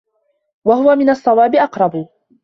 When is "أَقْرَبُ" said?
1.55-2.07